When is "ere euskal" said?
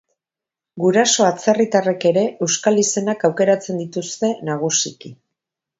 2.13-2.83